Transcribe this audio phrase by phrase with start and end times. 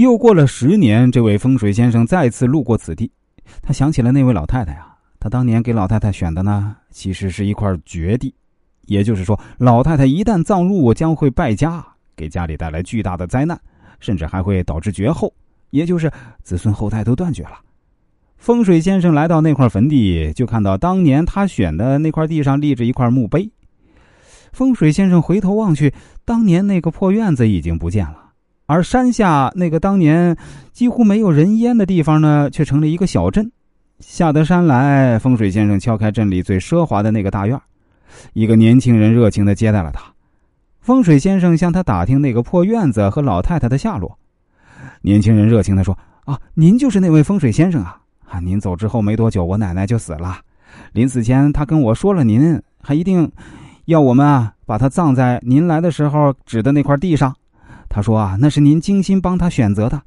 [0.00, 3.12] 又过了十年，这位风水先生再次路过此地，
[3.60, 4.96] 他想起了那位老太太啊。
[5.18, 8.34] 他当年给老太太选的呢，其实是一块绝地，
[8.86, 11.84] 也就是说，老太太一旦葬入，将会败家，
[12.16, 13.60] 给家里带来巨大的灾难，
[13.98, 15.30] 甚至还会导致绝后，
[15.68, 16.10] 也就是
[16.42, 17.58] 子孙后代都断绝了。
[18.38, 23.50] 风水先生来到那块坟地，就看到当年他选的那块地上立着一块墓碑。
[24.50, 25.92] 风水先生回头望去，
[26.24, 28.29] 当年那个破院子已经不见了，
[28.70, 30.36] 而山下那个当年
[30.72, 33.50] 几乎没有人烟的地方呢，却成了一个小镇。
[33.98, 37.60] 下得山来，风水先生敲开镇里最奢华的那个大院，
[38.32, 40.04] 一个年轻人热情的接待了他。
[40.80, 44.16] 风水先生向他打听那个破院子和老太太的下落。
[45.02, 47.98] 年轻人热情的说：“啊，您就是那位风水先生啊！
[48.28, 50.38] 啊，您走之后没多久，我奶奶就死了。
[50.92, 53.28] 临死前，他跟我说了，您还一定
[53.86, 57.34] 要我们啊，把他葬在您来的时候指的那块地上。
[57.90, 60.00] 他说啊，那是您精心帮他选择的。”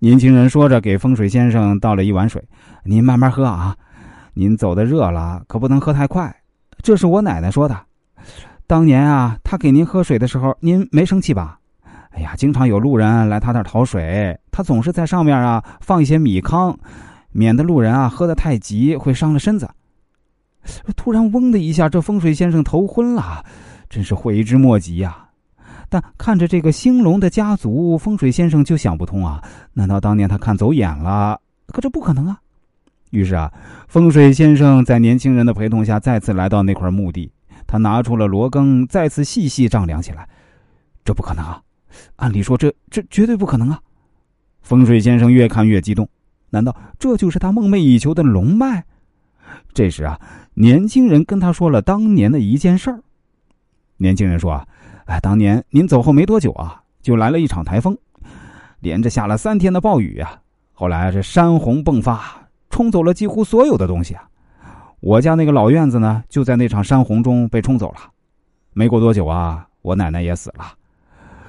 [0.00, 2.42] 年轻人说着，给风水先生倒了一碗水
[2.84, 3.76] ：“您慢慢喝啊，
[4.34, 6.34] 您走的热了，可不能喝太快。
[6.80, 7.76] 这是我奶奶说的。
[8.66, 11.58] 当年啊，她给您喝水的时候，您没生气吧？
[12.10, 16.78] 哎呀，经常有路人来她那儿讨水，她总是在上面啊放一些米糠，
[17.32, 19.68] 免得路人啊喝得太急会伤了身子。
[20.96, 23.44] 突然，嗡的一下，这风水先生头昏了，
[23.90, 25.24] 真是悔之莫及呀。”
[25.90, 29.42] 但看着这个兴隆的家族，风水先生就想不通啊！
[29.72, 31.40] 难道当年他看走眼了？
[31.68, 32.38] 可这不可能啊！
[33.10, 33.50] 于是啊，
[33.88, 37.32] 风水先生在年轻人的陪同下，再次来到那块墓地。
[37.66, 40.28] 他拿出了罗庚，再次细细丈量起来。
[41.04, 41.62] 这不可能啊！
[42.16, 43.80] 按理说，这这绝对不可能啊！
[44.60, 46.06] 风水先生越看越激动。
[46.50, 48.84] 难道这就是他梦寐以求的龙脉？
[49.72, 50.20] 这时啊，
[50.52, 53.02] 年轻人跟他说了当年的一件事儿。
[53.96, 54.68] 年轻人说啊。
[55.08, 57.96] 哎，当年您走后没多久啊，就来了一场台风，
[58.80, 60.38] 连着下了三天的暴雨啊。
[60.74, 62.20] 后来这山洪迸发，
[62.68, 64.28] 冲走了几乎所有的东西啊。
[65.00, 67.96] 我家那个老院子呢，就在那场山洪中被冲走了。
[68.74, 70.64] 没过多久啊，我奶奶也死了。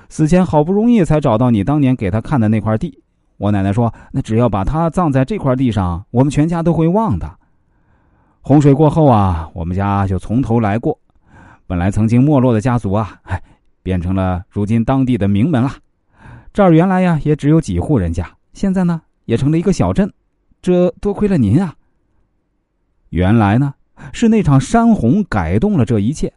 [0.07, 3.03] 死前好不容易才找到你当年给她看的那块地。
[3.37, 7.29] 我奶奶说，那只要把她葬在这块地上，我们全家都会忘的。
[8.41, 10.97] 洪水过后啊，我们家就从头来过。
[11.67, 13.39] 本来曾经没落的家族啊，哎，
[13.83, 15.71] 变成了如今当地的名门了。
[16.51, 20.11] 这儿原来呀也只有几户人家，现在呢也成了一个小镇。
[20.61, 21.73] 这多亏了您啊！
[23.09, 23.73] 原来呢
[24.11, 26.33] 是那场山洪改动了这一切。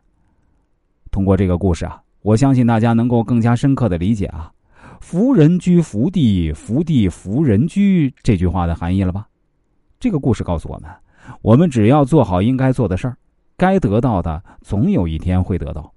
[1.10, 4.52] 通过这个故事啊，我相信大家能够更加深刻的理解啊
[5.00, 9.26] “福人居福地，福地福人居”这句话的含义了吧？
[9.98, 10.90] 这个故事告诉我们，
[11.42, 13.16] 我们只要做好应该做的事儿。
[13.56, 15.92] 该得到的，总有一天会得到。